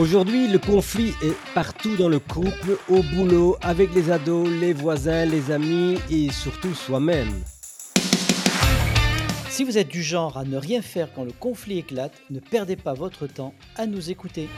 [0.00, 5.26] Aujourd'hui, le conflit est partout dans le couple, au boulot, avec les ados, les voisins,
[5.26, 7.28] les amis et surtout soi-même.
[9.50, 12.76] Si vous êtes du genre à ne rien faire quand le conflit éclate, ne perdez
[12.76, 14.48] pas votre temps à nous écouter.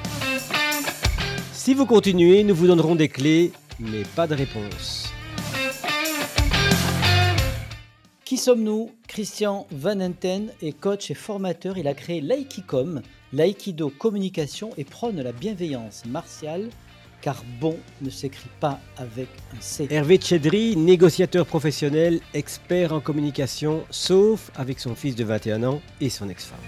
[1.53, 3.51] Si vous continuez, nous vous donnerons des clés,
[3.81, 5.13] mais pas de réponse.
[8.25, 8.93] Qui sommes-nous?
[9.09, 11.79] Christian Van Enten est coach et formateur.
[11.79, 13.03] Il a créé l'Aikicom,
[13.33, 16.69] l'aïkido communication et prône la bienveillance martiale,
[17.21, 19.87] car bon ne s'écrit pas avec un C.
[19.91, 26.11] Hervé Tchedri, négociateur professionnel, expert en communication, sauf avec son fils de 21 ans et
[26.11, 26.59] son ex-femme.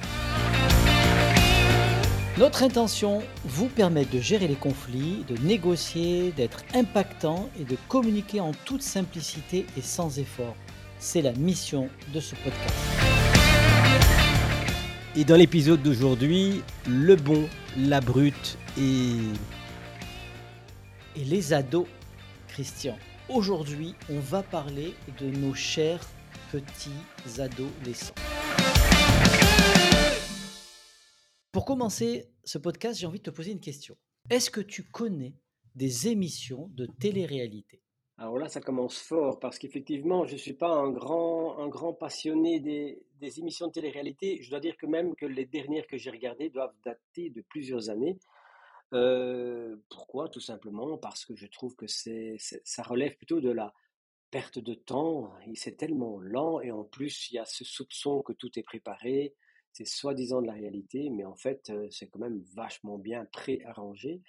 [2.37, 8.41] Notre intention, vous permettre de gérer les conflits, de négocier, d'être impactant et de communiquer
[8.41, 10.57] en toute simplicité et sans effort.
[10.99, 12.94] C'est la mission de ce podcast.
[15.16, 19.12] Et dans l'épisode d'aujourd'hui, le bon, la brute et...
[21.15, 21.87] Et les ados,
[22.48, 22.98] Christian.
[23.29, 26.04] Aujourd'hui, on va parler de nos chers
[26.51, 26.90] petits
[27.38, 28.15] adolescents.
[31.52, 33.96] Pour commencer ce podcast, j'ai envie de te poser une question.
[34.30, 35.37] Est-ce que tu connais
[35.76, 37.84] des émissions de télé-réalité?
[38.16, 43.40] Alors là, ça commence fort parce qu'effectivement, je ne suis pas un grand, passionné des,
[43.40, 44.40] émissions de télé-réalité.
[44.40, 47.90] Je dois dire que même que les dernières que j'ai regardées doivent dater de plusieurs
[47.90, 48.18] années.
[48.93, 50.29] Euh, pourquoi?
[50.29, 53.74] Tout simplement parce que je trouve que ça relève plutôt de la
[54.30, 55.32] perte de temps.
[55.54, 59.34] C'est tellement lent et en plus, il y a ce soupçon que tout est préparé.
[59.75, 64.22] C'est soi-disant de la réalité, mais en fait, euh, c'est quand même vachement bien préarrangé.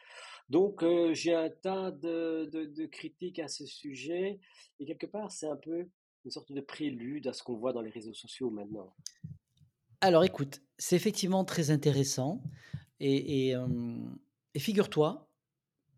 [0.50, 4.40] Donc, euh, j'ai un tas de, critiques à ce sujet,
[4.80, 5.88] et quelque part, c'est un peu
[6.26, 8.96] une sorte de prélude à ce qu'on voit dans les réseaux sociaux maintenant.
[10.02, 12.42] Alors, écoute, c'est effectivement très intéressant,
[13.00, 15.30] et, et figure-toi,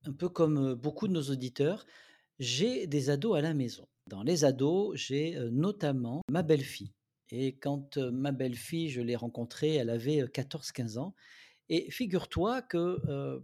[0.04, 1.86] un peu comme beaucoup de nos auditeurs,
[2.40, 3.88] j'ai des ados à la maison.
[4.08, 6.92] Dans les ados, j'ai notamment ma belle-fille.
[7.32, 11.14] Et quand ma belle-fille, je l'ai rencontrée, elle avait 14-15 ans.
[11.70, 13.42] Et figure-toi que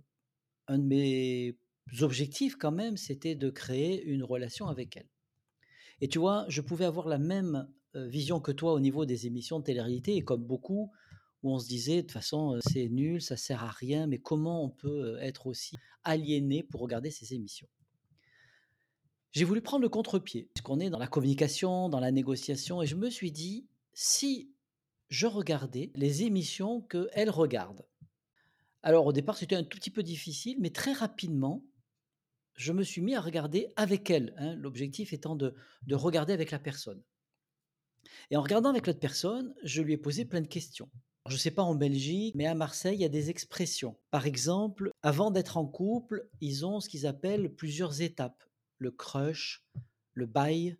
[0.68, 1.58] un de mes
[2.00, 5.10] objectifs quand même, c'était de créer une relation avec elle.
[6.00, 9.60] Et tu vois, je pouvais avoir la même vision que toi au niveau des émissions
[9.60, 10.92] de télé-réalité, et comme beaucoup,
[11.44, 14.64] où on se disait de toute façon c'est nul, ça sert à rien, mais comment
[14.64, 17.68] on peut être aussi aliéné pour regarder ces émissions?
[19.34, 22.96] J'ai voulu prendre le contre-pied, puisqu'on est dans la communication, dans la négociation, et je
[22.96, 24.52] me suis dit, si
[25.10, 27.86] je regardais les émissions qu'elle regarde,
[28.84, 31.64] alors au départ, c'était un tout petit peu difficile, mais très rapidement,
[32.56, 35.56] je me suis mis à regarder avec elle, hein, l'objectif étant de,
[35.92, 37.02] regarder avec la personne.
[38.30, 40.90] Et en regardant avec l'autre personne, je lui ai posé plein de questions.
[41.28, 43.98] Je ne sais pas en Belgique, mais à Marseille, il y a des expressions.
[44.12, 48.44] Par exemple, avant d'être en couple, ils ont ce qu'ils appellent plusieurs étapes.
[48.78, 49.66] Le crush,
[50.14, 50.78] le bail,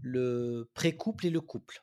[0.00, 1.82] le pré-couple et le couple.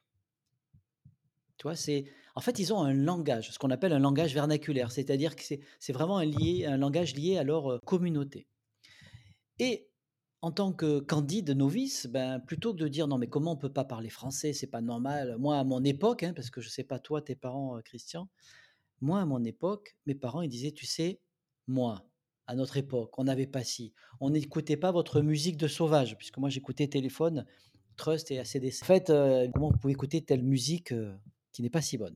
[1.58, 5.36] Tu c'est en fait, ils ont un langage, ce qu'on appelle un langage vernaculaire, c'est-à-dire
[5.36, 8.48] que c'est vraiment un, lié, un langage lié à leur communauté.
[9.58, 9.90] Et
[10.44, 13.74] en tant que candide novice, ben, plutôt que de dire non mais comment on peut
[13.74, 15.36] pas parler français, c'est pas normal.
[15.40, 18.30] Moi à mon époque, hein, parce que je sais pas toi, tes parents, Christian,
[19.02, 21.20] moi à mon époque, mes parents ils disaient tu sais,
[21.66, 22.06] moi
[22.46, 26.38] à notre époque, on n'avait pas si, on n'écoutait pas votre musique de sauvage, puisque
[26.38, 27.46] moi j'écoutais téléphone,
[27.98, 28.84] Trust et ACDC.
[28.84, 29.08] En fait,
[29.54, 30.94] comment vous pouvez écouter telle musique
[31.58, 32.16] qui n'est pas si bonne.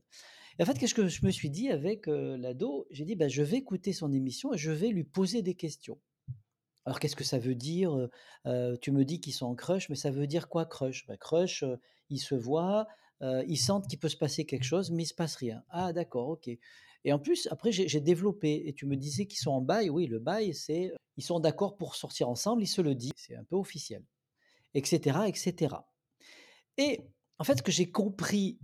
[0.58, 2.86] Et en fait, qu'est-ce que je me suis dit avec l'ado?
[2.92, 5.98] J'ai dit, bah, je vais écouter son émission et je vais lui poser des questions.
[6.84, 8.08] Alors, qu'est-ce que ça veut dire
[8.80, 11.06] Tu me dis qu'ils sont en crush, mais ça veut dire quoi crush?
[11.08, 11.64] Bah, Crush,
[12.08, 12.86] ils se voient,
[13.20, 15.64] ils sentent qu'il peut se passer quelque chose, mais il se passe rien.
[15.70, 16.48] Ah, d'accord, ok.
[17.04, 18.68] Et en plus, après, j'ai développé.
[18.68, 19.90] Et tu me disais qu'ils sont en bail.
[19.90, 23.34] Oui, le bail, c'est ils sont d'accord pour sortir ensemble, ils se le disent, c'est
[23.34, 24.04] un peu officiel,
[24.74, 25.74] etc., etc.
[26.78, 27.00] Et
[27.38, 28.60] en fait, ce que j'ai compris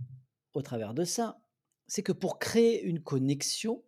[0.59, 1.41] au travers de ça,
[1.87, 3.83] c'est que pour créer une connexion,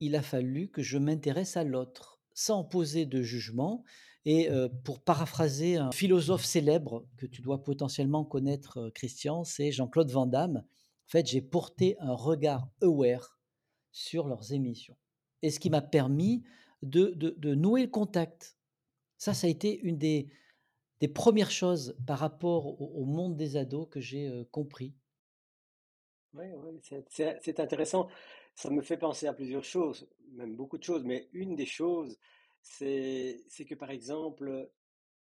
[0.00, 3.84] il a fallu que je m'intéresse à l'autre, sans poser de jugement.
[4.24, 4.50] Et
[4.84, 10.58] pour paraphraser un philosophe célèbre que tu dois potentiellement connaître, Christian, c'est Jean-Claude Van Damme.
[10.58, 13.38] En fait, j'ai porté un regard aware
[13.92, 14.96] sur leurs émissions.
[15.42, 16.42] Et ce qui m'a permis
[16.82, 18.56] de, de, nouer le contact.
[19.16, 20.28] Ça, ça a été une des,
[21.00, 24.94] des premières choses par rapport au, au monde des ados que j'ai compris.
[26.34, 26.46] Oui,
[27.08, 28.08] c'est intéressant.
[28.54, 32.18] Ça me fait penser à plusieurs choses, même beaucoup de choses, mais une des choses,
[32.62, 34.70] c'est que par exemple,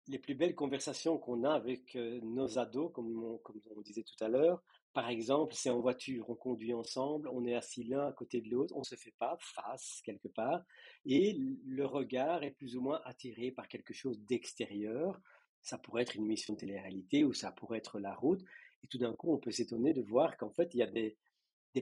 [0.08, 4.25] les plus belles conversations qu'on a avec nos ados, comme on, comme on disait tout
[4.25, 4.62] à l'heure,
[4.94, 8.50] par exemple, c'est en voiture, on conduit ensemble, on est assis l'un à côté de
[8.50, 10.62] l'autre, on ne se fait pas face quelque part,
[11.04, 11.34] et
[11.66, 15.20] le regard est plus ou moins attiré par quelque chose d'extérieur.
[15.62, 18.43] Ça pourrait être une mission de télé-réalité ou ça pourrait être la route.
[18.86, 21.16] Et tout d'un coup, on peut s'étonner de voir qu'en fait, il y a des,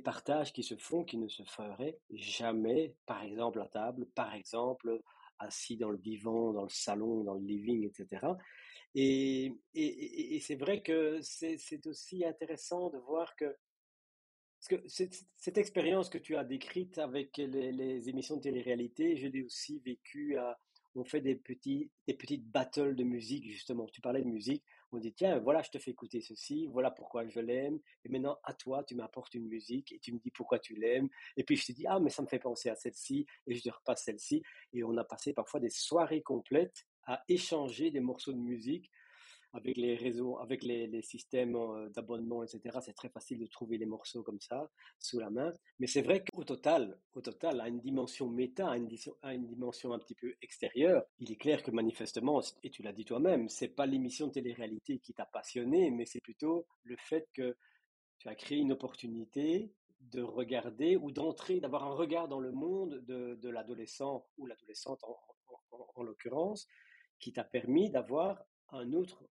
[0.02, 5.00] partages qui se font qui ne se feraient jamais, par exemple à table, par exemple
[5.38, 8.26] assis dans le divan, dans le salon, dans le living, etc.
[8.94, 9.52] Et,
[10.40, 13.54] c'est vrai que c'est aussi intéressant de voir que,
[14.86, 19.78] cette expérience que tu as décrite avec les, les émissions de télé-réalité, je l'ai aussi
[19.80, 20.58] vécue à,
[20.94, 23.86] on fait des petits, des petites battles de musique, justement.
[23.86, 27.26] Tu parlais de musique, on dit, tiens, voilà, je te fais écouter ceci, voilà pourquoi
[27.26, 30.58] je l'aime, et maintenant, à toi, tu m'apportes une musique, et tu me dis pourquoi
[30.58, 33.26] tu l'aimes, et puis je te dis, ah, mais ça me fait penser à celle-ci,
[33.46, 34.42] et je te repasse celle-ci,
[34.72, 38.90] et on a passé parfois des soirées complètes à échanger des morceaux de musique
[39.54, 43.86] avec les réseaux, avec les, systèmes euh, d'abonnement, etc., c'est très facile de trouver les
[43.86, 44.68] morceaux comme ça,
[44.98, 45.52] sous la main.
[45.78, 48.88] Mais c'est vrai qu'au total, au total, à une dimension méta, à une,
[49.22, 52.92] à une, dimension un petit peu extérieure, il est clair que manifestement, et tu l'as
[52.92, 57.28] dit toi-même, c'est pas l'émission de télé-réalité qui t'a passionné, mais c'est plutôt le fait
[57.32, 57.56] que
[58.18, 63.04] tu as créé une opportunité de regarder ou d'entrer, d'avoir un regard dans le monde
[63.06, 65.16] de, de l'adolescent ou l'adolescente en,
[65.70, 66.66] en, en l'occurrence,
[67.20, 69.24] qui t'a permis d'avoir un autre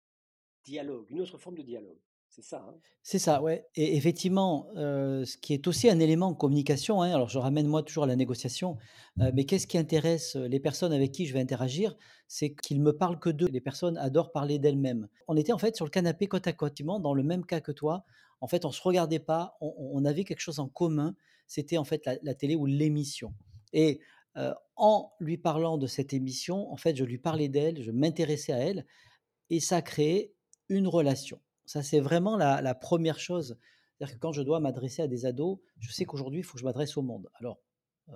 [0.63, 1.99] dialogue, une autre forme de dialogue.
[2.31, 2.65] C'est ça.
[2.65, 3.67] Hein c'est ça, ouais.
[3.75, 7.67] Et effectivement, euh, ce qui est aussi un élément en communication, hein, alors je ramène
[7.67, 8.77] moi toujours à la négociation,
[9.19, 11.97] euh, mais qu'est-ce qui intéresse les personnes avec qui je vais interagir?
[12.29, 13.49] C'est qu'ils me parlent que d'eux.
[13.49, 15.09] Les personnes adorent parler d'elles-mêmes.
[15.27, 17.73] On était en fait sur le canapé côte à côte, dans le même cas que
[17.73, 18.05] toi.
[18.39, 21.15] En fait, on se regardait pas, on, avait quelque chose en commun.
[21.47, 23.33] C'était en fait la, télé ou l'émission.
[23.73, 23.99] Et
[24.37, 28.53] euh, en lui parlant de cette émission, en fait, je lui parlais d'elle, je m'intéressais
[28.53, 28.85] à elle,
[29.49, 29.81] et ça a
[30.71, 31.39] une relation.
[31.65, 33.57] Ça, c'est vraiment la, première chose.
[33.97, 36.59] C'est-à-dire que quand je dois m'adresser à des ados, je sais qu'aujourd'hui, il faut que
[36.59, 37.29] je m'adresse au monde.
[37.35, 37.59] Alors,
[38.09, 38.15] euh,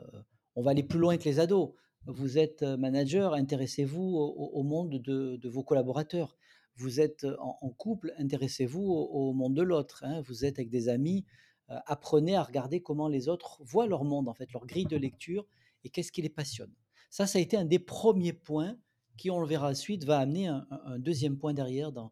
[0.55, 1.71] on va aller plus loin que les ados.
[2.07, 6.37] Vous êtes manager, intéressez-vous au, monde de, vos collaborateurs.
[6.75, 10.03] Vous êtes en, en couple, intéressez-vous au, monde de l'autre.
[10.03, 10.21] Hein.
[10.21, 11.25] Vous êtes avec des amis,
[11.71, 14.97] euh, apprenez à regarder comment les autres voient leur monde, en fait, leur grille de
[14.97, 15.47] lecture
[15.83, 16.73] et qu'est-ce qui les passionne.
[17.09, 18.77] Ça, ça a été un des premiers points
[19.17, 22.11] qui, on le verra ensuite, va amener un, un deuxième point derrière dans,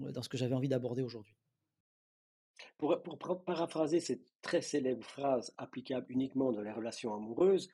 [0.00, 1.34] dans ce que j'avais envie d'aborder aujourd'hui.
[2.78, 7.70] Pour, pour, paraphraser cette très célèbre phrase applicable uniquement dans les relations amoureuses,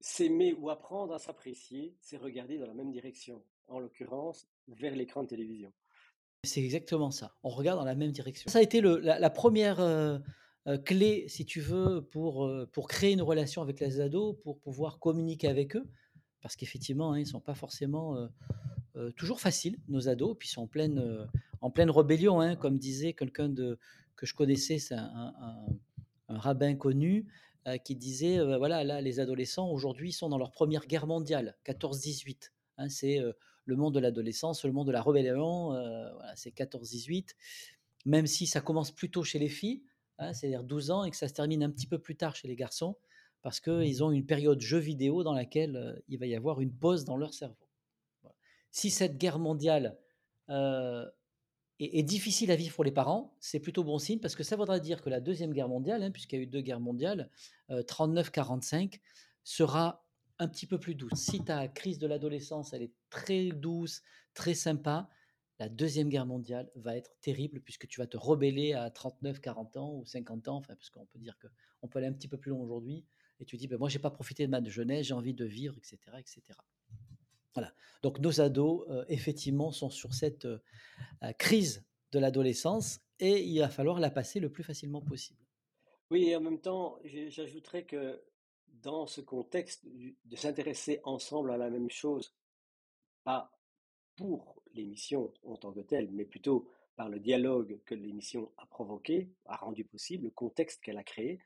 [0.00, 5.22] s'aimer ou apprendre à s'apprécier, c'est regarder dans la même direction, en l'occurrence vers l'écran
[5.22, 5.72] de télévision.
[6.44, 8.50] C'est exactement ça, on regarde dans la même direction.
[8.50, 10.18] Ça a été le, la, la, première euh,
[10.68, 14.60] euh, clé, si tu veux, pour, euh, pour créer une relation avec les ados, pour
[14.60, 15.88] pouvoir communiquer avec eux,
[16.40, 18.28] parce qu'effectivement, hein, ils ne sont pas forcément
[18.96, 21.26] euh, toujours faciles, nos ados, puis ils sont en pleine, euh,
[21.60, 25.66] en pleine rébellion, hein, comme disait quelqu'un que je connaissais, c'est un,
[26.28, 27.26] rabbin connu,
[27.66, 32.52] euh, qui disait, voilà, là, les adolescents, aujourd'hui, sont dans leur première guerre mondiale, 14-18.
[32.78, 33.20] Hein, c'est
[33.64, 35.74] le monde de l'adolescence, le monde de la rébellion,
[36.34, 37.34] c'est 14-18.
[38.06, 39.82] Même si ça commence plutôt chez les filles,
[40.18, 42.48] hein, c'est-à-dire 12 ans, et que ça se termine un petit peu plus tard chez
[42.48, 42.96] les garçons,
[43.42, 47.04] parce qu'ils ont une période jeu vidéo dans laquelle il va y avoir une pause
[47.04, 47.65] dans leur cerveau.
[48.76, 49.96] Si cette guerre mondiale
[50.50, 54.78] est, difficile à vivre pour les parents, c'est plutôt bon signe parce que ça voudra
[54.80, 57.30] dire que la deuxième guerre mondiale, hein, puisqu'il y a eu deux guerres mondiales,
[57.70, 59.00] euh, 39-45,
[59.44, 60.06] sera
[60.38, 61.14] un petit peu plus douce.
[61.14, 64.02] Si ta crise de l'adolescence, elle est très douce,
[64.34, 65.08] très sympa,
[65.58, 69.78] la deuxième guerre mondiale va être terrible puisque tu vas te rebeller à 39, 40
[69.78, 72.50] ans ou 50 ans, parce qu'on peut dire qu'on peut aller un petit peu plus
[72.50, 73.06] loin aujourd'hui
[73.40, 75.78] et tu dis, ben, moi, j'ai pas profité de ma jeunesse, j'ai envie de vivre,
[75.78, 76.42] etc., etc.
[78.02, 80.58] Donc, nos ados, euh, effectivement, sont sur cette euh,
[81.38, 85.40] crise de l'adolescence et il va falloir la passer le plus facilement possible.
[86.10, 88.22] Oui, et en même temps, j'ajouterais que
[88.68, 92.34] dans ce contexte de s'intéresser ensemble à la même chose,
[93.24, 93.50] pas
[94.14, 99.30] pour l'émission en tant que telle, mais plutôt par le dialogue que l'émission a provoqué,
[99.46, 101.40] a rendu possible, le contexte qu'elle a créé,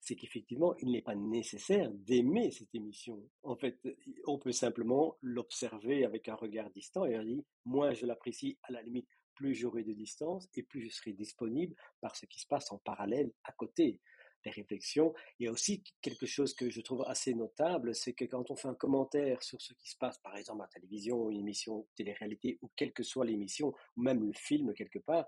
[0.00, 3.22] c'est qu'effectivement, il n'est pas nécessaire d'aimer cette émission.
[3.42, 3.78] En fait,
[4.26, 8.72] on peut simplement l'observer avec un regard distant et on dit, moins je l'apprécie, à
[8.72, 12.46] la limite, plus j'aurai de distance et plus je serai disponible par ce qui se
[12.46, 14.00] passe en parallèle à côté.
[14.44, 15.12] Les réflexions.
[15.40, 18.54] Il y a aussi quelque chose que je trouve assez notable, c'est que quand on
[18.54, 21.88] fait un commentaire sur ce qui se passe, par exemple à la télévision, une émission
[21.96, 25.26] télé-réalité, ou quelle que soit l'émission, ou même le film quelque part,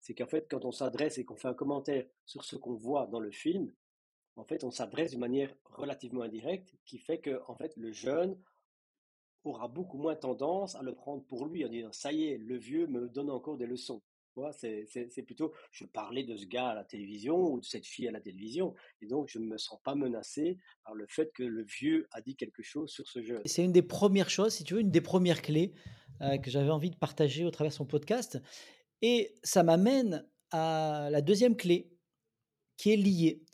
[0.00, 3.06] c'est qu'en fait, quand on s'adresse et qu'on fait un commentaire sur ce qu'on voit
[3.08, 3.72] dans le film,
[4.36, 8.38] en fait, on s'adresse d'une manière relativement indirecte qui fait que, en fait, le jeune
[9.44, 12.56] aura beaucoup moins tendance à le prendre pour lui en disant ça y est, le
[12.56, 14.02] vieux me donne encore des leçons.
[14.52, 18.10] C'est plutôt, je parlais de ce gars à la télévision ou de cette fille à
[18.10, 21.62] la télévision, et donc je ne me sens pas menacé par le fait que le
[21.64, 23.42] vieux a dit quelque chose sur ce jeune.
[23.44, 25.74] C'est une des premières choses, si tu veux, une des premières clés
[26.22, 28.40] euh, que j'avais envie de partager au travers de son podcast.
[29.02, 31.90] Et ça m'amène à la deuxième clé
[32.76, 33.44] qui est liée.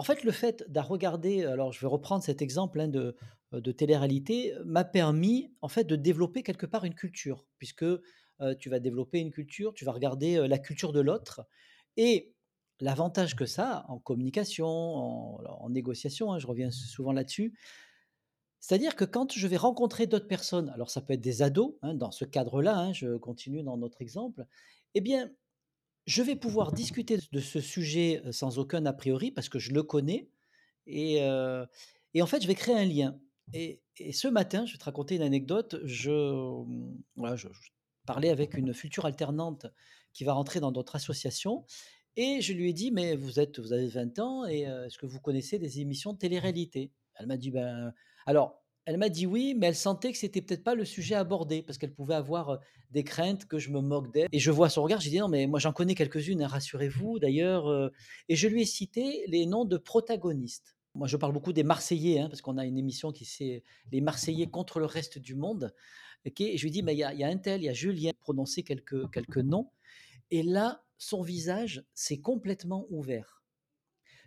[0.00, 3.14] En fait, le fait de regarder, alors je vais reprendre cet exemple hein, de,
[3.52, 7.84] de télé-réalité, m'a permis en fait de développer quelque part une culture, puisque
[8.58, 11.46] tu vas développer une culture, tu vas regarder la culture de l'autre.
[11.98, 12.32] Et
[12.80, 17.52] l'avantage que ça en communication, en, négociation, hein, je reviens souvent là-dessus,
[18.58, 21.92] c'est-à-dire que quand je vais rencontrer d'autres personnes, alors ça peut être des ados, hein,
[21.92, 24.46] dans ce cadre-là, je continue dans notre exemple,
[24.94, 25.30] eh bien,
[26.10, 29.84] je vais pouvoir discuter de ce sujet sans aucun a priori parce que je le
[29.84, 30.28] connais
[30.86, 33.16] et, en fait, je vais créer un lien.
[33.52, 33.80] Et,
[34.12, 35.76] ce matin, je vais te raconter une anecdote.
[35.84, 37.46] Je, mmh, voilà, je,
[38.06, 39.66] parlais avec une future alternante
[40.12, 41.64] qui va rentrer dans notre association
[42.16, 45.06] et je lui ai dit mais vous êtes vous avez 20 ans et est-ce que
[45.06, 46.90] vous connaissez des émissions de télé-réalité?
[47.14, 47.94] Elle m'a dit ben
[48.26, 51.62] alors elle m'a dit oui, mais elle sentait que c'était peut-être pas le sujet abordé
[51.62, 52.60] parce qu'elle pouvait avoir
[52.90, 54.28] des craintes que je me moque d'elle.
[54.32, 57.18] Et je vois son regard, j'ai dit non, mais moi j'en connais quelques-unes, hein, rassurez-vous
[57.18, 57.90] d'ailleurs.
[58.28, 60.76] et je lui ai cité les noms de protagonistes.
[60.94, 64.00] Moi je parle beaucoup des Marseillais, hein, parce qu'on a une émission qui c'est les
[64.00, 65.72] Marseillais contre le reste du monde.
[66.24, 68.12] et je lui ai dit, mais il y, a un tel, il y a Julien,
[68.20, 69.70] prononcer quelques, quelques noms.
[70.30, 73.39] Et là, son visage s'est complètement ouvert.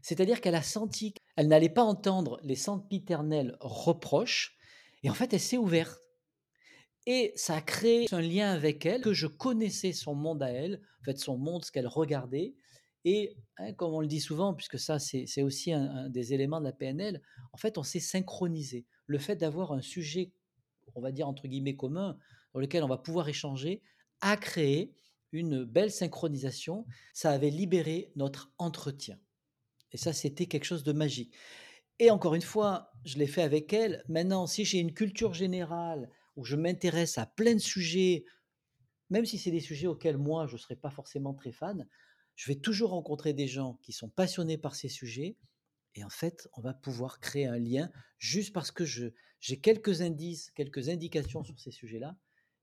[0.04, 4.58] C'est-à-dire qu'elle a senti qu'elle n'allait pas entendre les sempiternels reproches,
[5.02, 6.00] et en fait, elle s'est ouverte.
[7.06, 10.82] Et ça a créé un lien avec elle, que je connaissais son monde à elle,
[11.02, 12.54] en fait, son monde, ce qu'elle regardait.
[13.06, 16.66] Et hein, comme on le dit souvent, puisque ça, c'est aussi un, des éléments de
[16.66, 17.22] la PNL,
[17.54, 18.86] en fait, on s'est synchronisé.
[19.08, 20.34] Le fait d'avoir un sujet,
[20.96, 22.18] on va dire entre guillemets commun,
[22.54, 23.82] dans lequel on va pouvoir échanger,
[24.20, 24.94] a créé
[25.32, 26.86] une belle synchronisation.
[27.14, 29.18] Ça avait libéré notre entretien.
[29.94, 31.34] Et ça, c'était quelque chose de magique.
[32.00, 34.04] Et encore une fois, je l'ai fait avec elle.
[34.10, 38.26] Maintenant, si j'ai une culture générale où je m'intéresse à plein de sujets,
[39.10, 41.88] même si c'est des sujets auxquels moi, je ne serais pas forcément très fan,
[42.36, 45.38] je vais toujours rencontrer des gens qui sont passionnés par ces sujets.
[45.96, 50.50] Et en fait, on va pouvoir créer un lien juste parce que j'ai quelques indices,
[50.52, 52.18] quelques indications sur ces sujets-là.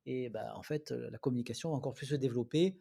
[0.06, 2.76] Et ben, en fait, la communication va encore plus se développer.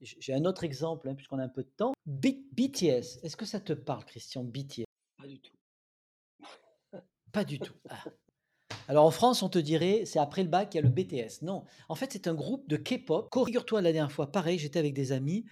[0.00, 1.92] J'ai un autre exemple, hein, puisqu'on a un peu de temps.
[2.06, 4.84] BTS, est-ce que ça te parle, Christian, BTS
[5.16, 5.56] Pas du tout.
[7.32, 7.74] Pas du tout.
[7.88, 8.04] Ah.
[8.86, 11.42] Alors en France, on te dirait, c'est après le bac, il y a le BTS.
[11.42, 13.28] Non, en fait, c'est un groupe de K-pop.
[13.34, 15.44] Figure-toi, la dernière fois, pareil, j'étais avec des amis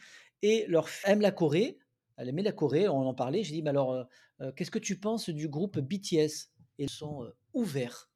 [0.42, 1.78] et leur aime la Corée.
[2.16, 3.42] Elle aimait la Corée, on en parlait.
[3.42, 4.04] J'ai dit, mais alors, euh,
[4.40, 8.10] euh, qu'est-ce que tu penses du groupe BTS ils sont euh, ouverts.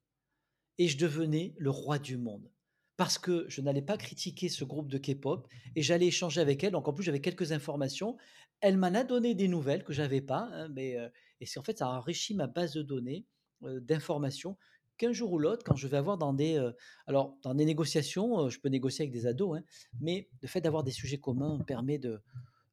[0.79, 2.51] Et je devenais le roi du monde
[3.01, 6.73] parce que je n'allais pas critiquer ce groupe de K-pop et j'allais échanger avec elle.
[6.73, 8.19] Donc en plus, j'avais quelques informations.
[8.61, 10.99] Elle m'en a donné des nouvelles que j'avais pas, hein, mais
[11.41, 13.25] et c'est en fait ça a enrichi ma base de données
[13.63, 14.59] d'informations
[14.99, 16.63] qu'un jour ou l'autre, quand je vais avoir dans des
[17.07, 19.63] alors dans des négociations, je peux négocier avec des ados, hein,
[19.99, 22.21] mais le fait d'avoir des sujets communs permet de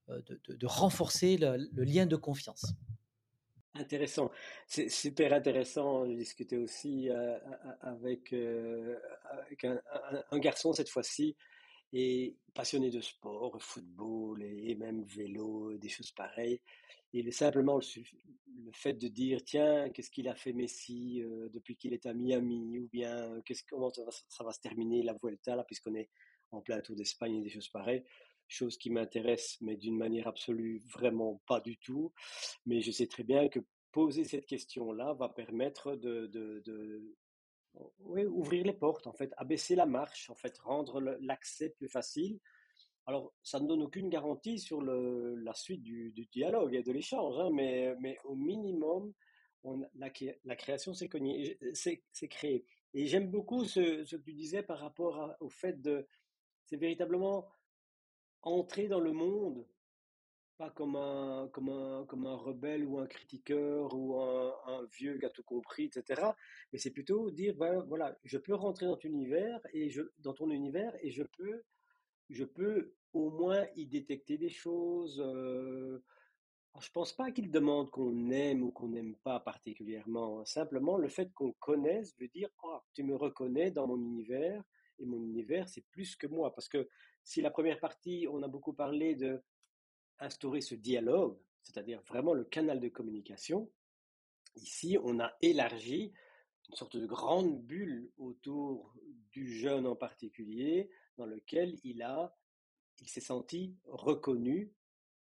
[0.10, 2.74] de, renforcer le lien de confiance.
[3.80, 4.32] Intéressant.
[4.66, 7.38] C'est super intéressant de discuter aussi euh,
[7.82, 8.98] avec, euh,
[10.32, 11.36] un, garçon cette fois-ci,
[11.94, 16.62] et passionné de sport, football et, même vélo, des choses pareilles.
[17.14, 21.94] Et simplement le, fait de dire, tiens, qu'est-ce qu'il a fait Messi euh, depuis qu'il
[21.94, 26.10] est à Miami, ou bien comment ça va, se terminer la Vuelta, puisqu'on est
[26.52, 28.04] en plein Tour d'Espagne et des choses pareilles
[28.48, 32.14] chose qui m'intéresse, mais d'une manière absolue, vraiment pas du tout.
[32.66, 33.60] Mais je sais très bien que
[33.92, 37.16] poser cette question-là va permettre de,
[38.00, 42.40] ouvrir les portes, en fait, abaisser la marche, en fait, rendre l'accès plus facile.
[43.06, 47.50] Alors, ça ne donne aucune garantie sur la suite du, dialogue et de l'échange, hein,
[47.54, 49.14] mais, au minimum,
[49.96, 52.66] la, création s'est créée.
[52.94, 56.08] Et j'aime beaucoup ce, que tu disais par rapport au fait de,
[56.66, 57.48] c'est véritablement
[58.48, 59.66] entrer dans le monde,
[60.58, 65.44] pas comme un, comme un, comme un rebelle ou un critiqueur ou un, vieux gâteau
[65.44, 66.32] compris, etc.
[66.72, 70.34] Mais c'est plutôt dire, ben, voilà, je peux rentrer dans ton univers et je, dans
[70.34, 71.64] ton univers et je peux,
[72.30, 75.22] je peux au moins y détecter des choses.
[75.24, 76.04] Euh,
[76.80, 80.46] je pense pas qu'il demande qu'on aime ou qu'on n'aime pas particulièrement.
[80.46, 84.64] Simplement, le fait qu'on connaisse veut dire, oh, tu me reconnais dans mon univers
[85.00, 86.54] et mon univers, c'est plus que moi.
[86.54, 86.88] Parce que
[87.28, 89.44] si la première partie, on a beaucoup parlé de
[90.20, 93.70] instaurer ce dialogue, c'est-à-dire vraiment le canal de communication,
[94.56, 96.14] ici, on a élargi
[96.70, 98.94] une sorte de grande bulle autour
[99.34, 102.34] du jeune en particulier, dans lequel il a
[103.02, 104.72] il s'est senti reconnu,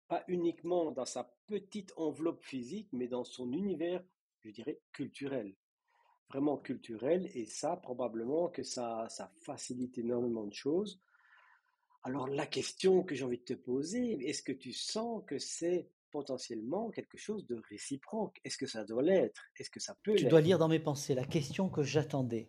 [0.09, 4.05] pas uniquement dans sa petite enveloppe physique, mais dans son univers,
[4.41, 5.55] je dirais, culturel.
[6.29, 11.01] Vraiment culturel, et ça, probablement que ça, ça facilite énormément de choses.
[12.05, 15.89] Alors la question que j'ai envie de te poser, est-ce que tu sens que c'est
[16.11, 18.41] potentiellement quelque chose de réciproque?
[18.45, 19.45] Est-ce que ça doit l'être?
[19.57, 22.49] Est-ce que ça peut Tu dois lire dans mes pensées la question que j'attendais.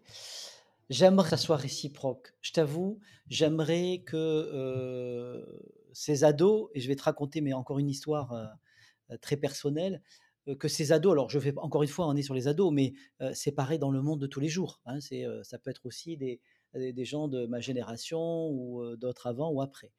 [0.90, 2.34] J'aimerais que ça soit réciproque.
[2.42, 5.46] Je t'avoue, j'aimerais que euh,
[5.94, 10.02] ces ados, et je vais te raconter, mais encore une histoire euh, très personnelle,
[10.48, 12.74] euh, que ces ados, alors je vais encore une fois, on est sur les ados,
[12.74, 12.94] mais
[13.34, 14.82] c'est pareil dans le monde de tous les jours.
[14.86, 16.42] hein, c'est, ça peut être aussi des,
[16.76, 19.92] des, gens de ma génération ou euh, d'autres avant ou après.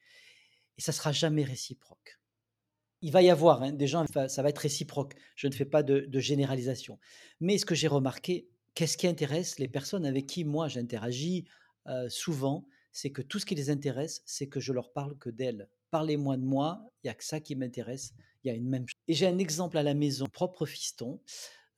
[0.78, 2.18] Et ça sera jamais réciproque.
[3.00, 5.14] Il va y avoir hein, des gens, ça va être réciproque.
[5.36, 6.98] Je ne fais pas de, généralisation.
[7.40, 11.44] Mais ce que j'ai remarqué, qu'est-ce qui intéresse les personnes avec qui moi j'interagis
[11.86, 15.28] euh, souvent, c'est que tout ce qui les intéresse, c'est que je leur parle que
[15.28, 15.68] d'elles.
[15.90, 18.14] Parlez-moi de moi, il y a que ça qui m'intéresse.
[18.42, 19.00] Il y a une même chose.
[19.06, 21.20] Et j'ai un exemple à la maison, propre fiston,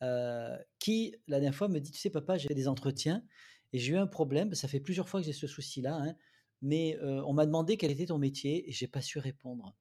[0.02, 3.24] euh, qui la dernière fois me dit, tu sais papa, j'ai des entretiens
[3.72, 4.54] et j'ai eu un problème.
[4.54, 6.14] Ça fait plusieurs fois que j'ai ce souci-là, hein,
[6.62, 9.74] mais euh, on m'a demandé quel était ton métier et j'ai pas su répondre.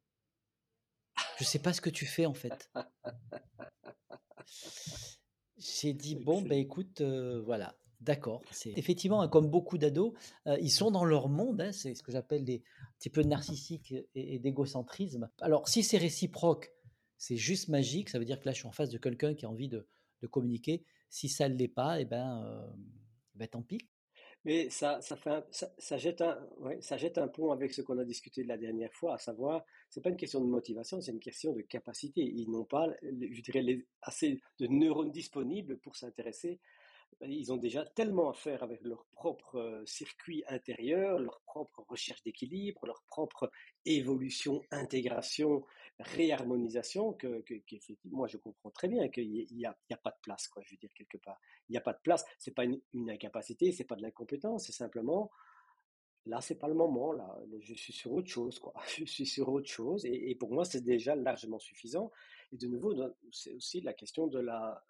[1.38, 2.72] Je sais pas ce que tu fais en fait.
[5.58, 8.42] J'ai dit: «Bon, ben écoute, voilà, d'accord».
[8.52, 10.14] C'est effectivement, hein, comme beaucoup d'ados,
[10.46, 13.30] ils sont dans leur monde, hein, c'est ce que j'appelle des un petit peu de
[13.30, 15.30] narcissique et et d'égocentrisme.
[15.42, 16.72] Alors si c'est réciproque,
[17.18, 19.46] c'est juste magique, ça veut dire que là, je suis en face de quelqu'un qui
[19.46, 19.88] a envie de
[20.22, 20.86] de communiquer.
[21.10, 22.76] Si ça ne l'est pas et ben,
[23.36, 23.80] bah, tant pis.
[24.46, 26.38] Mais ça, ça fait ça, jette un,
[26.80, 30.02] ça jette un pont avec ce qu'on a discuté la dernière fois, à savoir, c'est
[30.02, 32.22] pas une question de motivation, c'est une question de capacité.
[32.22, 32.88] Ils n'ont pas,
[34.04, 36.60] assez de neurones disponibles pour s'intéresser
[37.22, 42.22] ils ont déjà tellement à faire avec leur propre euh, circuit intérieur, leur propre recherche
[42.24, 43.52] d'équilibre, leur propre
[43.86, 45.64] évolution, intégration,
[46.00, 47.44] réharmonisation, que,
[48.06, 50.92] moi je comprends très bien qu'il n'y a, pas de place, quoi, je veux dire,
[50.94, 51.40] quelque part.
[51.70, 54.66] Il n'y a pas de place, c'est pas une, une incapacité, c'est pas de l'incompétence,
[54.66, 55.32] c'est simplement,
[56.26, 58.74] là, c'est pas le moment, là, je suis sur autre chose, quoi.
[58.98, 62.12] Je suis sur autre chose, et, pour moi, c'est déjà largement suffisant.
[62.52, 62.94] Et de nouveau,
[63.32, 64.84] c'est aussi la question de la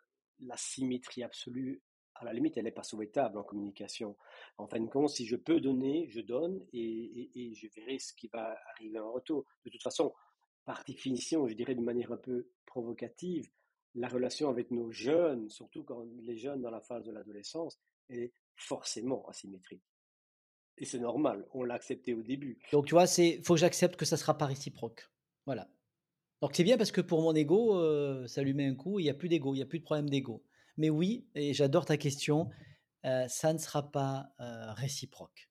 [0.57, 1.81] symétrie absolue
[2.15, 4.15] à la limite, elle n'est pas souhaitable en communication.
[4.57, 8.27] En fin de compte, si je peux donner, je donne et, je verrai ce qui
[8.27, 9.45] va arriver en retour.
[9.65, 10.13] De toute façon,
[10.63, 13.49] par définition, je dirais de manière un peu provocative,
[13.95, 18.33] la relation avec nos jeunes, surtout quand les jeunes dans la phase de l'adolescence, est
[18.55, 19.83] forcément asymétrique.
[20.77, 22.59] Et c'est normal, on l'a accepté au début.
[22.73, 25.09] Donc tu vois, c'est faut que j'accepte que ça sera pas réciproque.
[25.45, 25.69] Voilà.
[26.41, 29.05] Donc c'est bien parce que pour mon ego, heu, ça lui met un coup, il
[29.05, 30.43] y a plus d'ego, il y a plus de problème d'ego.
[30.77, 32.49] Mais oui et j'adore ta question,
[33.03, 34.29] ça ne sera pas,
[34.75, 35.47] réciproque.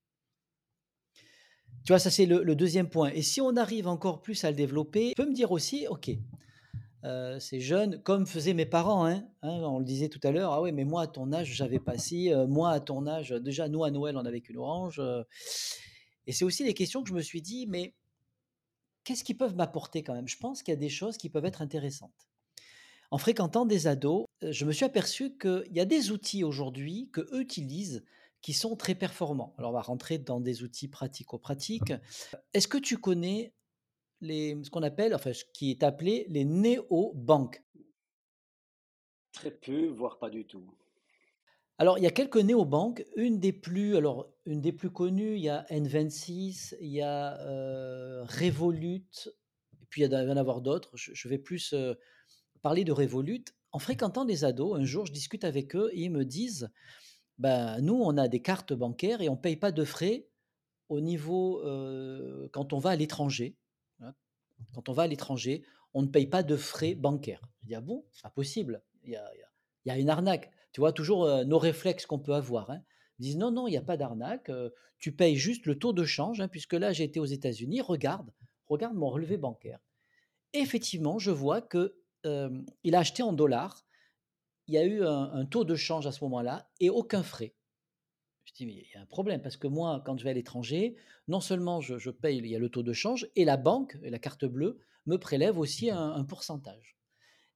[1.84, 4.56] Tu vois, ça c'est le 2 point et si on arrive encore plus à le
[4.56, 6.10] développer, tu peux me dire aussi: «OK,
[7.04, 10.52] heu, c'est jeune», comme faisaient mes parents, hein, hein, on le disait tout à l'heure:
[10.52, 13.68] «Ah ouais, mais moi à ton âge, j'avais pas heu, moi à ton âge» déjà
[13.68, 15.00] nous à Noël, on avait qu'une orange,
[16.26, 17.94] et c'est aussi des questions que je me suis dit: «Mais
[19.04, 21.44] qu'est-ce qu'ils peuvent m'apporter quand même?» je pense qu'il y a des choses qui peuvent
[21.44, 22.28] être intéressantes.
[23.10, 27.40] En fréquentant des ados, je me suis aperçu qu'il y a des outils aujourd'hui qu'eux
[27.40, 28.04] utilisent
[28.40, 29.54] qui sont très performants.
[29.58, 31.92] Alors on va rentrer dans des outils pratico-pratiques.
[32.52, 33.54] Est-ce que tu connais
[34.20, 37.64] les ce qu'on appelle, enfin ce qui est appelé les néobanques?
[39.32, 40.66] Très peu, voire pas du tout.
[41.78, 45.40] Alors il y a quelques néobanques, une des plus alors une des plus connues, il
[45.42, 49.06] y a N26, il y a, heu, Revolut
[49.82, 50.96] et puis il y a il va y en avoir d'autres.
[50.96, 51.96] Je je vais plus, heu,
[52.62, 53.44] parler de Revolut.
[53.74, 56.70] En fréquentant des ados, un jour je discute avec eux et ils me disent:
[57.38, 60.28] Ben, nous, on a des cartes bancaires et on paye pas de frais
[60.90, 63.56] au niveau, heu, quand on va à l'étranger.
[63.98, 64.14] Voilà.
[64.74, 67.42] Quand on va à l'étranger, on ne paye pas de frais bancaires.
[67.62, 68.06] Je dis: «Ah bon?
[68.12, 69.12] C'est pas possible, il
[69.86, 70.52] y a une arnaque».
[70.72, 70.92] Tu vois?
[70.92, 72.82] Toujours, heu, nos réflexes qu'on peut avoir, hein.
[73.20, 75.92] Ils disent: «Non, non, il y a pas d'arnaque, heu, tu payes juste le taux
[75.94, 78.32] de change, hein, puisque là, j'ai été aux États-Unis, regarde,
[78.66, 79.80] regarde mon relevé bancaire».
[80.54, 83.84] Effectivement, je vois que, il a acheté en dollars,
[84.68, 87.54] il y a eu un taux de change à ce moment-là et aucun frais.
[88.44, 90.34] Je dis: «Mais il y a un problème parce que moi, quand je vais à
[90.34, 90.96] l'étranger,
[91.28, 94.18] non seulement je paye, il y a le taux de change et la banque la
[94.18, 96.96] carte bleue me prélève aussi un pourcentage»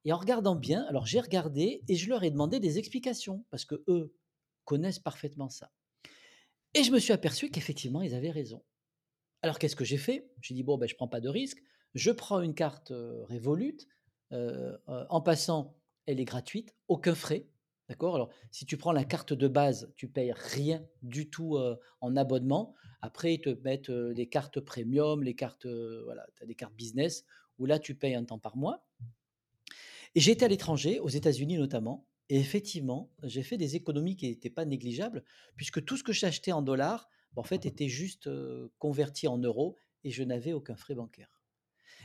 [0.05, 3.65] et en regardant bien, alors j'ai regardé et je leur ai demandé des explications parce
[3.65, 4.15] que eux
[4.65, 5.71] connaissent parfaitement ça
[6.73, 8.63] et je me suis aperçu qu'effectivement, ils avaient raison.
[9.43, 10.31] Alors qu'est-ce que j'ai fait?
[10.41, 11.59] J'ai dit: «Bon, ben, je prends pas de risque,
[11.95, 13.23] je prends une carte, heu,
[14.31, 17.47] en passant, elle est gratuite, aucun frais».
[17.87, 18.13] D'accord?
[18.13, 22.15] Alors si tu prends la carte de base, tu payes rien du tout, heu, en
[22.15, 22.75] abonnement.
[23.01, 27.25] Après, ils te mettent, les cartes premium, les cartes, voilà, des cartes business
[27.57, 28.85] où là, tu payes un temps par mois.
[30.15, 34.29] Et j'ai été à l'étranger, aux États-Unis notamment, et effectivement, j'ai fait des économies qui
[34.29, 35.23] n'étaient pas négligeables,
[35.55, 38.29] puisque tout ce que j'achetais en dollars, en fait, était juste,
[38.77, 41.41] converti en euros et je n'avais aucun frais bancaire.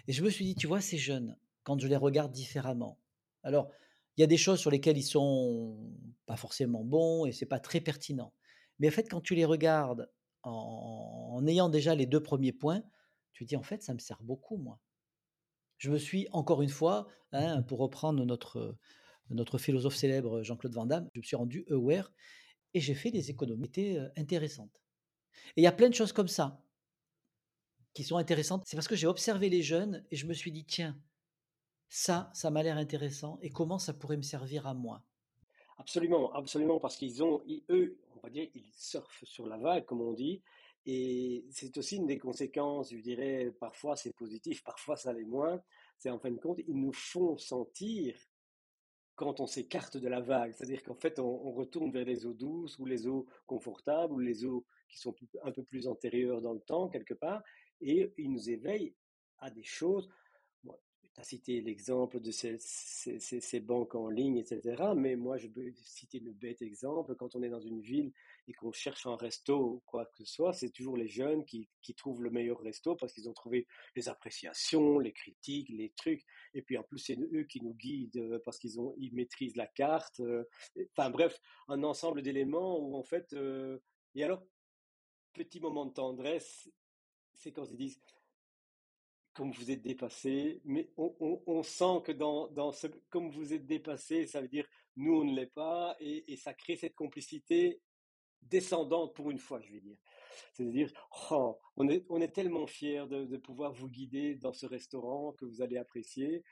[0.07, 2.99] Et je me suis dit: «Tu vois, ces jeunes, quand je les regarde différemment»
[3.45, 3.71] alors,
[4.17, 5.93] il y a des choses sur lesquelles ils sont
[6.27, 8.33] pas forcément bons et c'est pas très pertinent.
[8.79, 10.11] Mais en fait, quand tu les regardes
[10.43, 12.83] en en ayant déjà les 2 premiers points,
[13.33, 14.81] tu te dis: «En fait, ça me sert beaucoup moi».
[15.79, 18.77] Je me suis encore une fois, hein, pour reprendre notre,
[19.31, 22.13] notre philosophe célèbre Jean-Claude Van Damme, je me suis rendu aware
[22.75, 23.71] et j'ai fait des économies
[24.17, 24.83] intéressantes.
[25.57, 26.65] Et il y a plein de choses comme ça,
[27.95, 28.65] qui sont intéressantes.
[28.67, 31.01] C'est parce que j'ai observé les jeunes et je me suis dit: «Tiens,
[31.95, 35.05] ça, ça m'a l'air intéressant et comment ça pourrait me servir à moi?»
[35.79, 40.01] Absolument, absolument, parce qu'ils ont, eux, on va dire, ils surfent sur la vague, comme
[40.01, 40.43] on dit,
[40.87, 45.63] et c'est aussi une des conséquences, je dirais, parfois c'est positif, parfois ça l'est moins,
[45.97, 48.17] c'est en fin de compte, ils nous font sentir
[49.15, 52.35] quand on s'écarte de la vague, c'est-à-dire qu'en fait, on, on retourne vers les eaux
[52.35, 56.55] douces ou les eaux confortables ou les eaux qui sont un peu plus antérieures dans
[56.55, 57.45] le temps, quelque part,
[57.81, 58.97] et ils nous éveillent
[59.39, 60.11] à des choses
[61.15, 64.83] tu as cité l'exemple de ces, ces, banques en ligne, etc.
[64.97, 67.15] Mais moi, je peux citer le bête exemple.
[67.15, 68.13] Quand on est dans une ville
[68.49, 71.69] et qu'on cherche un resto ou quoi que ce soit, c'est toujours les jeunes qui,
[71.83, 76.25] qui trouvent le meilleur resto parce qu'ils ont trouvé les appréciations, les critiques, les trucs.
[76.53, 79.69] Et puis en plus, c'est eux qui nous guident parce qu'ils ont, ils maîtrisent la
[79.69, 80.19] carte.
[80.19, 80.45] Euh,
[80.97, 83.33] enfin bref, un ensemble d'éléments où en fait.
[83.35, 83.79] Euh,
[84.17, 84.45] et alors,
[85.33, 86.69] petit moment de tendresse,
[87.35, 88.01] c'est quand ils disent
[89.35, 92.49] comme vous êtes dépassé, mais on, sent que dans,
[93.11, 94.67] comme vous êtes dépassé, ça veut dire
[94.97, 97.81] nous on ne l'est pas, et, ça crée cette complicité
[98.43, 99.97] descendante pour une fois, je vais dire.
[100.53, 100.93] C'est-à-dire,
[101.31, 105.79] oh, on, est, tellement fiers de, pouvoir vous guider dans ce restaurant que vous allez
[105.79, 106.45] apprécier.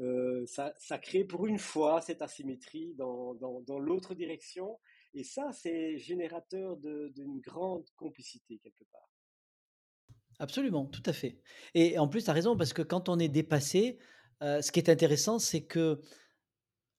[0.00, 4.78] Euh, ça, ça crée pour une fois cette asymétrie dans, dans, dans l'autre direction,
[5.14, 9.11] et ça, c'est générateur d'une grande complicité quelque part.
[10.42, 11.38] Absolument, tout à fait.
[11.74, 13.98] Et en plus, tu as raison, parce que quand on est dépassé,
[14.42, 16.00] heu, ce qui est intéressant, c'est que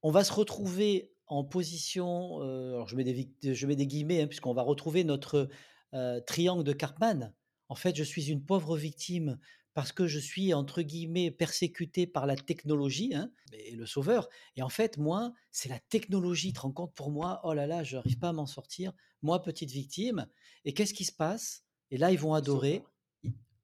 [0.02, 4.22] on va se retrouver en position, heu, alors je mets des je mets des guillemets,
[4.22, 5.50] hein, puisqu'on va retrouver notre,
[5.96, 7.34] heu, triangle de Karpman.
[7.70, 9.40] En fait, je suis une pauvre victime
[9.74, 14.30] parce que je suis entre guillemets «persécuté par la technologie», hein, et le sauveur.
[14.56, 17.68] Et en fait, moi, c'est la technologie, tu te rends compte pour moi, oh là
[17.68, 20.28] là, je n'arrive pas à m'en sortir, moi, petite victime.
[20.66, 21.64] Et qu'est-ce qui se passe?
[21.92, 22.84] Et là, ils vont adorer,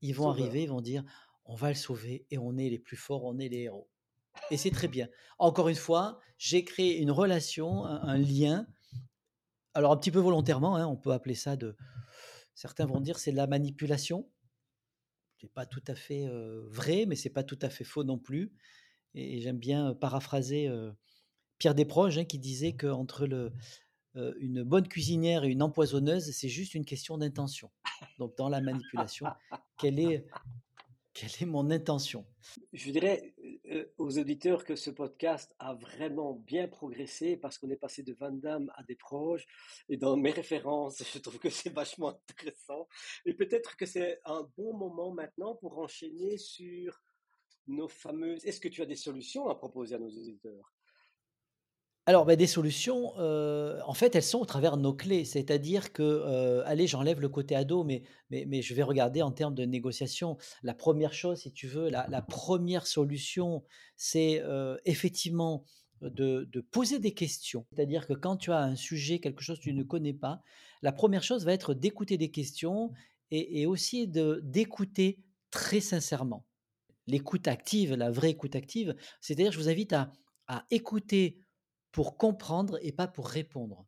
[0.01, 1.03] ils vont arriver, ils vont dire:
[1.45, 3.89] «On va le sauver et on est les plus forts, on est les héros».
[4.51, 5.07] Et c'est très bien.
[5.37, 8.67] Encore une fois, j'ai créé une relation, un, un lien.
[9.73, 11.75] Alors un petit peu volontairement, hein, on peut appeler ça de.
[12.55, 14.29] Certains vont dire c'est de la manipulation.
[15.39, 18.17] C'est pas tout à fait euh, vrai, mais c'est pas tout à fait faux non
[18.17, 18.51] plus.
[19.13, 20.91] Et j'aime bien paraphraser euh,
[21.57, 23.53] Pierre Desproges hein, qui disait qu'entre le,
[24.15, 27.71] euh, une bonne cuisinière et une empoisonneuse, c'est juste une question d'intention.
[28.17, 29.27] Donc dans la manipulation,
[29.79, 30.25] quelle est,
[31.13, 32.25] quelle est mon intention?
[32.73, 33.33] Je dirais
[33.71, 38.13] euh, aux auditeurs que ce podcast a vraiment bien progressé parce qu'on est passé de
[38.13, 39.45] Van Damme à des proches.
[39.87, 42.87] Et dans mes références, je trouve que c'est vachement intéressant.
[43.25, 47.01] Et peut-être que c'est un bon moment maintenant pour enchaîner sur
[47.67, 48.45] nos fameuses...
[48.45, 50.73] Est-ce que tu as des solutions à proposer à nos auditeurs?
[52.09, 55.25] Alors, bah, des solutions, heu, en fait, elles sont au travers de nos clés.
[55.25, 59.53] C'est-à-dire que, heu, allez, j'enlève le côté ado, mais mais je vais regarder en termes
[59.53, 60.37] de négociation.
[60.63, 63.63] La première chose, si tu veux, la 1 solution,
[63.95, 65.65] c'est, heu, effectivement,
[66.01, 67.67] de poser des questions.
[67.75, 70.41] C'est-à-dire que quand tu as un sujet, quelque chose que tu ne connais pas,
[70.81, 72.91] la première chose va être d'écouter des questions
[73.31, 75.19] et aussi d'écouter
[75.51, 76.47] très sincèrement.
[77.07, 80.13] L'écoute active, la vraie écoute active, c'est-à-dire je vous invite à
[80.71, 81.39] écouter
[81.99, 83.85] pour comprendre et pas pour répondre.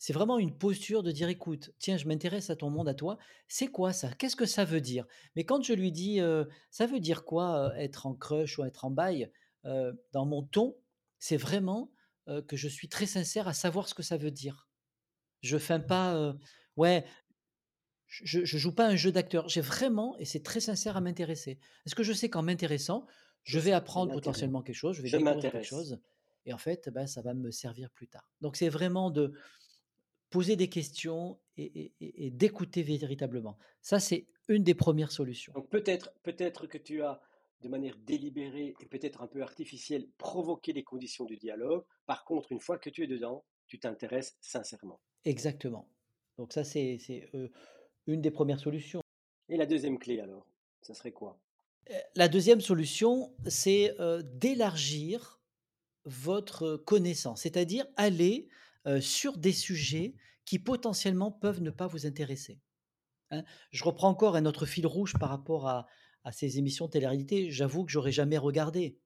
[0.00, 3.16] C'est vraiment une posture de dire: «Écoute, tiens, je m'intéresse à ton monde à toi.
[3.46, 4.12] C'est quoi ça?
[4.12, 6.20] Qu'est-ce que ça veut dire?» mais quand je lui dis,
[6.72, 9.30] «Ça veut dire quoi, être en crush ou être en bail?»
[9.64, 10.78] dans mon ton,
[11.20, 11.92] c'est vraiment,
[12.48, 14.68] que je suis très sincère à savoir ce que ça veut dire.
[15.42, 16.34] Je feins pas, heu,
[16.76, 17.06] ouais,
[18.06, 19.48] je je joue pas un jeu d'acteur.
[19.48, 21.60] J'ai vraiment et c'est très sincère à m'intéresser.
[21.84, 23.06] Parce que je sais qu'en m'intéressant,
[23.44, 26.00] je vais apprendre potentiellement quelque chose, je vais Je découvrir quelque chose
[26.48, 28.32] et en fait, bah, ça va me servir plus tard.
[28.40, 29.34] Donc c'est vraiment de
[30.30, 33.58] poser des questions et et et et d'écouter véritablement.
[33.82, 35.52] Ça, c'est une des premières solutions.
[35.52, 37.20] Donc peut-être peut-être que tu as,
[37.60, 41.84] de manière délibérée et peut-être un peu artificielle, provoqué les conditions du dialogue.
[42.06, 45.00] Par contre, une fois que tu es dedans, tu t'intéresses sincèrement.
[45.26, 45.86] Exactement.
[46.38, 46.98] Donc ça, c'est
[47.34, 47.50] heu,
[48.06, 49.02] une des premières solutions.
[49.50, 50.46] Et la deuxième clé alors,
[50.80, 51.38] ça serait quoi?
[51.90, 55.37] Heu, la deuxième solution, c'est, heu, d'élargir
[56.08, 58.48] votre connaissance, c'est-à-dire aller,
[59.00, 60.14] sur des sujets
[60.46, 62.60] qui potentiellement peuvent ne pas vous intéresser,
[63.30, 63.44] hein.
[63.72, 65.86] Je reprends encore un autre fil rouge par rapport à
[66.32, 68.98] ces émissions de télé-réalité, j'avoue que j'aurais jamais regardé.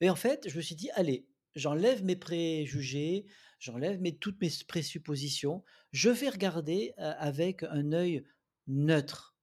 [0.00, 3.26] Mais en fait, je me suis dit: «Allez, j'enlève mes préjugés,
[3.60, 8.24] j'enlève mes toutes mes présuppositions, je vais regarder, avec un œil
[8.68, 9.34] neutre»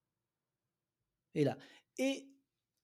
[1.35, 1.57] et là
[1.97, 2.27] et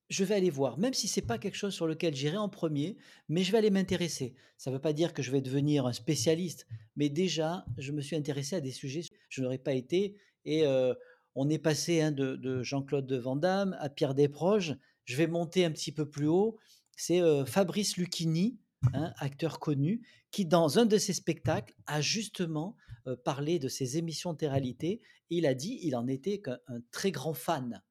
[0.09, 2.97] je vais aller voir, même si c'est pas quelque chose sur lequel j'irai en 1er,
[3.29, 4.33] mais je vais aller m'intéresser.
[4.57, 8.15] Ça veut pas dire que je vais devenir un spécialiste, mais déjà, je me suis
[8.15, 10.95] intéressé à des sujets je n'aurais pas été et heu,
[11.35, 14.75] on est passé, hein, de de Jean-Claude Van Damme à Pierre Desproges.
[15.05, 16.57] Je vais monter un petit peu plus haut,
[16.97, 18.59] c'est, heu, Fabrice Lucchini,
[18.93, 22.75] hein, acteur connu, qui dans un de ses spectacles a justement,
[23.07, 25.01] heu, parlé de ces émissions de télé-réalité.
[25.29, 27.83] Il a dit, il en était un très grand fan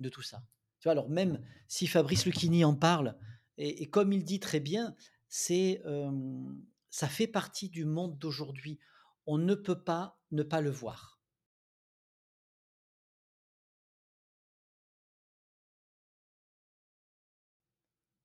[0.00, 0.42] de tout ça.
[0.88, 3.16] Alors même si Fabrice Lucchini en parle
[3.58, 4.94] et comme il dit très bien,
[5.28, 5.82] c'est,
[6.90, 8.78] ça fait partie du monde d'aujourd'hui.
[9.26, 11.16] On ne peut pas ne pas le voir.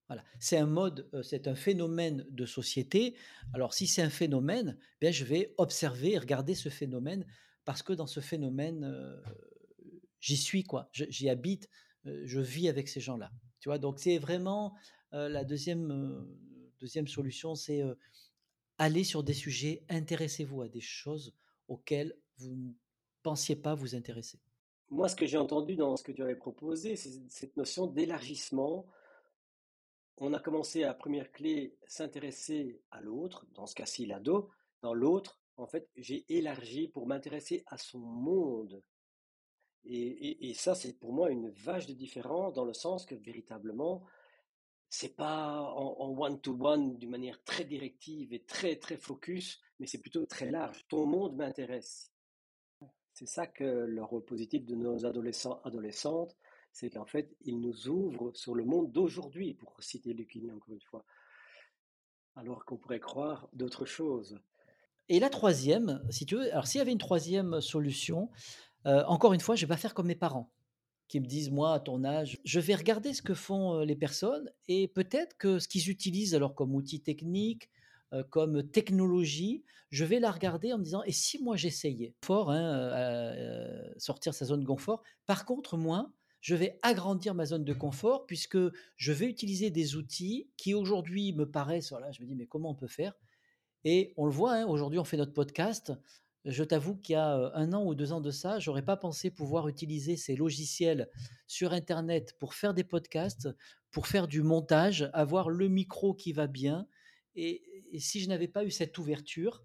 [0.08, 3.15] Voilà, c'est un mode, heu, c'est un phénomène de société.
[3.54, 7.26] Alors si c'est un phénomène, beh, je vais observer et regarder ce phénomène
[7.63, 9.24] parce que dans ce phénomène, heu,
[10.19, 11.69] j'y suis quoi, j'y habite,
[12.05, 13.31] je vis avec ces gens-là.
[13.59, 13.77] Tu vois?
[13.77, 14.75] Donc c'est vraiment,
[15.11, 16.37] la 2e, heu,
[16.81, 17.83] 2e solution, c'est,
[18.77, 21.35] aller sur des sujets, intéressez-vous à des choses
[21.67, 22.71] auxquelles vous ne
[23.21, 24.39] pensiez pas vous intéresser.
[24.89, 28.87] Moi, ce que j'ai entendu dans ce que tu avais proposé, c'est cette notion d'élargissement.
[30.17, 34.49] On a commencé à 1re clé, s'intéresser à l'autre, dans ce cas-ci l'ado.
[34.81, 38.83] Dans l'autre, en fait, j'ai élargi pour m'intéresser à son monde
[39.85, 44.03] et ça, c'est pour moi une vache de différence dans le sens que véritablement,
[44.89, 49.61] c'est pas en en one to one d'une manière très directive et très, très focus,
[49.79, 50.85] mais c'est plutôt très large.
[50.87, 52.11] Ton monde m'intéresse.
[53.13, 56.35] C'est ça que le rôle positif de nos adolescents, adolescentes,
[56.71, 60.81] c'est qu'en fait, ils nous ouvrent sur le monde d'aujourd'hui, pour citer Lucchini encore une
[60.81, 61.05] fois
[62.35, 64.39] alors qu'on pourrait croire d'autres choses.
[65.09, 68.29] Et la 3e, si tu veux, alors s'il y avait une 3e solution,
[68.85, 70.51] encore une fois, je vais pas faire comme mes parents,
[71.07, 74.51] qui me disent: «Moi, à ton âge» je vais regarder ce que font, les personnes
[74.67, 77.69] et peut-être que ce qu'ils utilisent alors comme outil technique,
[78.29, 83.33] comme technologie, je vais la regarder en me disant: «Et si moi j'essayais?» Fort, hein,
[83.35, 85.03] heu, sortir sa zone confort.
[85.27, 88.57] Par contre, moi, je vais agrandir ma zone de confort puisque
[88.97, 92.71] je vais utiliser des outils qui aujourd'hui me paraissent voilà, je me dis: «Mais comment
[92.71, 93.13] on peut faire?»
[93.83, 95.93] et on le voit, hein, aujourd'hui, on fait notre podcast.
[96.45, 99.30] Je t'avoue qu'il y a, 1 an ou 2 ans de ça, j'aurais pas pensé
[99.30, 101.08] pouvoir utiliser ces logiciels
[101.45, 103.47] sur internet pour faire des podcasts,
[103.91, 106.88] pour faire du montage, avoir le micro qui va bien
[107.36, 107.62] et
[107.99, 109.63] si je n'avais pas eu cette ouverture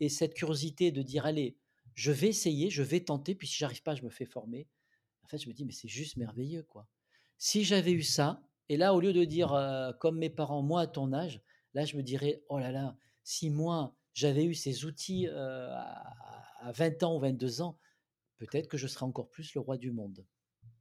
[0.00, 1.58] et cette curiosité de dire: «Allez,
[1.94, 4.66] je vais essayer, je vais tenter, puis si j'arrive pas, je me fais former».
[5.22, 6.88] En fait, je me dis: «Mais c'est juste merveilleux, quoi».
[7.38, 9.52] Si j'avais eu ça et là, au lieu de dire,
[10.00, 11.42] comme mes parents: «Moi, à ton âge»,
[11.74, 16.14] là, je me dirais: «Oh là là, si moi, j'avais eu ces outils, à
[16.60, 17.78] à 20 ans ou 22 ans,
[18.38, 20.24] peut-être que je serais encore plus le roi du monde».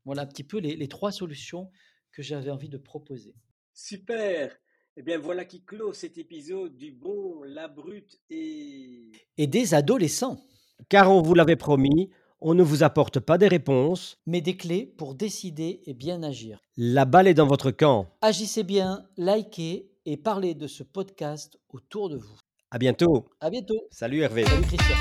[0.05, 1.69] Voilà un petit peu les les 3 solutions
[2.13, 3.35] que j'avais envie de proposer.
[3.73, 4.55] Super!
[4.95, 10.39] Et bien, voilà qui clôt cet épisode du Bon, la Brute et Et des adolescents.
[10.87, 14.85] Car on vous l'avait promis, on ne vous apporte pas des réponses Mais des clés
[14.85, 16.59] pour décider et bien agir.
[16.77, 18.07] la balle est dans votre camp.
[18.21, 22.42] Agissez bien, likez et parlez de ce podcast autour de vous.
[22.73, 23.23] À bientôt.
[23.39, 23.88] À bientôt.
[23.91, 24.45] Salut Hervé.
[24.45, 24.95] Salut Christian.